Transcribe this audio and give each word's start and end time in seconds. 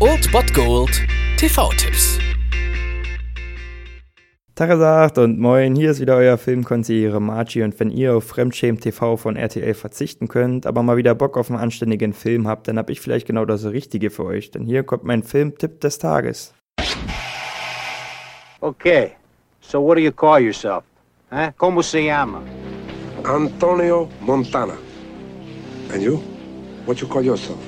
Old 0.00 0.32
Bot 0.32 0.54
Gold 0.54 1.06
TV-Tipps. 1.36 2.18
Tagesacht 4.54 5.18
und 5.18 5.38
moin, 5.38 5.76
hier 5.76 5.90
ist 5.90 6.00
wieder 6.00 6.16
euer 6.16 6.38
Filmkonsigliere 6.38 7.20
Margie 7.20 7.62
und 7.64 7.78
wenn 7.78 7.90
ihr 7.90 8.16
auf 8.16 8.24
Fremdschämen 8.24 8.80
TV 8.80 9.18
von 9.18 9.36
RTL 9.36 9.74
verzichten 9.74 10.28
könnt, 10.28 10.64
aber 10.64 10.82
mal 10.82 10.96
wieder 10.96 11.14
Bock 11.14 11.36
auf 11.36 11.50
einen 11.50 11.60
anständigen 11.60 12.14
Film 12.14 12.48
habt, 12.48 12.66
dann 12.66 12.78
hab 12.78 12.88
ich 12.88 13.02
vielleicht 13.02 13.26
genau 13.26 13.44
das 13.44 13.66
Richtige 13.66 14.08
für 14.08 14.24
euch, 14.24 14.52
denn 14.52 14.64
hier 14.64 14.84
kommt 14.84 15.04
mein 15.04 15.22
Filmtipp 15.22 15.82
des 15.82 15.98
Tages. 15.98 16.54
Okay, 18.62 19.10
so 19.60 19.86
what 19.86 19.98
do 19.98 20.00
you 20.00 20.12
call 20.12 20.40
yourself? 20.40 20.82
Huh? 21.30 21.50
Como 21.58 21.82
se 21.82 22.06
llama? 22.06 22.40
Antonio 23.22 24.08
Montana. 24.22 24.78
And 25.92 26.02
you? 26.02 26.22
What 26.86 27.00
you 27.02 27.06
call 27.06 27.22
yourself? 27.22 27.58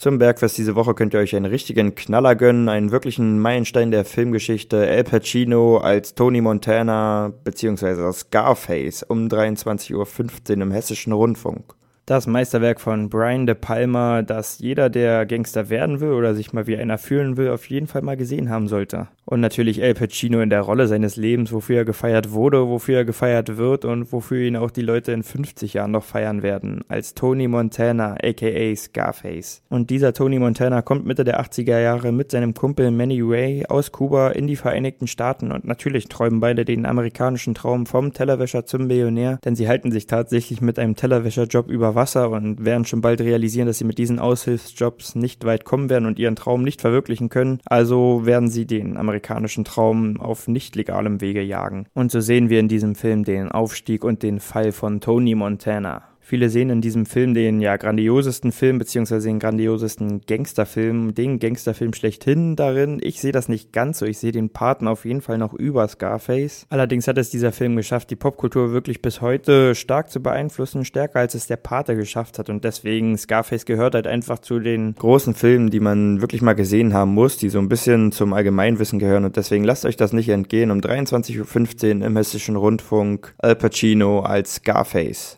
Zum 0.00 0.18
Bergfest 0.18 0.56
diese 0.56 0.76
Woche 0.76 0.94
könnt 0.94 1.12
ihr 1.12 1.18
euch 1.18 1.34
einen 1.34 1.46
richtigen 1.46 1.96
Knaller 1.96 2.36
gönnen, 2.36 2.68
einen 2.68 2.92
wirklichen 2.92 3.40
Meilenstein 3.40 3.90
der 3.90 4.04
Filmgeschichte. 4.04 4.86
Al 4.88 5.02
Pacino 5.02 5.78
als 5.78 6.14
Tony 6.14 6.40
Montana 6.40 7.32
bzw. 7.42 8.12
Scarface 8.12 9.02
um 9.02 9.26
23.15 9.26 9.94
Uhr 9.96 10.62
im 10.62 10.70
Hessischen 10.70 11.12
Rundfunk 11.12 11.74
das 12.08 12.26
Meisterwerk 12.26 12.80
von 12.80 13.10
Brian 13.10 13.44
De 13.44 13.54
Palma, 13.54 14.22
das 14.22 14.60
jeder, 14.60 14.88
der 14.88 15.26
Gangster 15.26 15.68
werden 15.68 16.00
will 16.00 16.12
oder 16.12 16.34
sich 16.34 16.54
mal 16.54 16.66
wie 16.66 16.78
einer 16.78 16.96
fühlen 16.96 17.36
will, 17.36 17.50
auf 17.50 17.68
jeden 17.68 17.86
Fall 17.86 18.00
mal 18.00 18.16
gesehen 18.16 18.48
haben 18.48 18.66
sollte. 18.66 19.08
Und 19.26 19.40
natürlich 19.40 19.82
El 19.82 19.92
Pacino 19.92 20.40
in 20.40 20.48
der 20.48 20.62
Rolle 20.62 20.86
seines 20.86 21.16
Lebens, 21.16 21.52
wofür 21.52 21.76
er 21.76 21.84
gefeiert 21.84 22.32
wurde, 22.32 22.66
wofür 22.66 22.96
er 22.96 23.04
gefeiert 23.04 23.58
wird 23.58 23.84
und 23.84 24.10
wofür 24.10 24.38
ihn 24.38 24.56
auch 24.56 24.70
die 24.70 24.80
Leute 24.80 25.12
in 25.12 25.22
50 25.22 25.74
Jahren 25.74 25.90
noch 25.90 26.04
feiern 26.04 26.42
werden, 26.42 26.82
als 26.88 27.12
Tony 27.12 27.46
Montana, 27.46 28.14
aka 28.22 28.74
Scarface. 28.74 29.60
Und 29.68 29.90
dieser 29.90 30.14
Tony 30.14 30.38
Montana 30.38 30.80
kommt 30.80 31.04
Mitte 31.04 31.24
der 31.24 31.42
80er 31.42 31.78
Jahre 31.78 32.10
mit 32.10 32.30
seinem 32.30 32.54
Kumpel 32.54 32.90
Manny 32.90 33.20
Ray 33.20 33.66
aus 33.68 33.92
Kuba 33.92 34.30
in 34.30 34.46
die 34.46 34.56
Vereinigten 34.56 35.08
Staaten 35.08 35.52
und 35.52 35.66
natürlich 35.66 36.08
träumen 36.08 36.40
beide 36.40 36.64
den 36.64 36.86
amerikanischen 36.86 37.54
Traum 37.54 37.84
vom 37.84 38.14
Tellerwäscher 38.14 38.64
zum 38.64 38.86
Millionär, 38.86 39.40
denn 39.44 39.56
sie 39.56 39.68
halten 39.68 39.92
sich 39.92 40.06
tatsächlich 40.06 40.62
mit 40.62 40.78
einem 40.78 40.96
Tellerwäscherjob 40.96 41.68
über 41.68 41.97
Wasser 41.98 42.30
und 42.30 42.64
werden 42.64 42.86
schon 42.86 43.02
bald 43.02 43.20
realisieren, 43.20 43.66
dass 43.66 43.78
sie 43.78 43.84
mit 43.84 43.98
diesen 43.98 44.18
Aushilfsjobs 44.18 45.16
nicht 45.16 45.44
weit 45.44 45.64
kommen 45.64 45.90
werden 45.90 46.06
und 46.06 46.18
ihren 46.18 46.36
Traum 46.36 46.62
nicht 46.62 46.80
verwirklichen 46.80 47.28
können. 47.28 47.60
Also 47.66 48.24
werden 48.24 48.48
sie 48.48 48.66
den 48.66 48.96
amerikanischen 48.96 49.64
Traum 49.64 50.18
auf 50.20 50.48
nicht 50.48 50.76
legalem 50.76 51.20
Wege 51.20 51.42
jagen. 51.42 51.86
Und 51.94 52.12
so 52.12 52.20
sehen 52.20 52.48
wir 52.48 52.60
in 52.60 52.68
diesem 52.68 52.94
Film 52.94 53.24
den 53.24 53.50
Aufstieg 53.50 54.04
und 54.04 54.22
den 54.22 54.38
Fall 54.40 54.72
von 54.72 55.00
Tony 55.00 55.34
Montana. 55.34 56.04
Viele 56.28 56.50
sehen 56.50 56.68
in 56.68 56.82
diesem 56.82 57.06
Film 57.06 57.32
den 57.32 57.62
ja 57.62 57.78
grandiosesten 57.78 58.52
Film 58.52 58.76
beziehungsweise 58.76 59.28
den 59.28 59.38
grandiosesten 59.38 60.20
Gangsterfilm, 60.26 61.14
den 61.14 61.38
Gangsterfilm 61.38 61.94
schlechthin 61.94 62.54
darin. 62.54 62.98
Ich 63.02 63.22
sehe 63.22 63.32
das 63.32 63.48
nicht 63.48 63.72
ganz 63.72 64.00
so. 64.00 64.04
Ich 64.04 64.18
sehe 64.18 64.30
den 64.30 64.50
Paten 64.50 64.88
auf 64.88 65.06
jeden 65.06 65.22
Fall 65.22 65.38
noch 65.38 65.54
über 65.54 65.88
Scarface. 65.88 66.66
Allerdings 66.68 67.08
hat 67.08 67.16
es 67.16 67.30
dieser 67.30 67.50
Film 67.50 67.76
geschafft, 67.76 68.10
die 68.10 68.16
Popkultur 68.16 68.72
wirklich 68.72 69.00
bis 69.00 69.22
heute 69.22 69.74
stark 69.74 70.10
zu 70.10 70.20
beeinflussen, 70.22 70.84
stärker 70.84 71.20
als 71.20 71.34
es 71.34 71.46
der 71.46 71.56
Pate 71.56 71.96
geschafft 71.96 72.38
hat. 72.38 72.50
Und 72.50 72.62
deswegen 72.62 73.16
Scarface 73.16 73.64
gehört 73.64 73.94
halt 73.94 74.06
einfach 74.06 74.38
zu 74.38 74.58
den 74.58 74.96
großen 74.96 75.32
Filmen, 75.32 75.70
die 75.70 75.80
man 75.80 76.20
wirklich 76.20 76.42
mal 76.42 76.52
gesehen 76.52 76.92
haben 76.92 77.14
muss, 77.14 77.38
die 77.38 77.48
so 77.48 77.58
ein 77.58 77.70
bisschen 77.70 78.12
zum 78.12 78.34
Allgemeinwissen 78.34 78.98
gehören. 78.98 79.24
Und 79.24 79.38
deswegen 79.38 79.64
lasst 79.64 79.86
euch 79.86 79.96
das 79.96 80.12
nicht 80.12 80.28
entgehen. 80.28 80.70
Um 80.72 80.80
23.15 80.80 82.00
Uhr 82.00 82.06
im 82.06 82.16
Hessischen 82.18 82.56
Rundfunk 82.56 83.34
Al 83.38 83.56
Pacino 83.56 84.20
als 84.20 84.56
Scarface. 84.56 85.37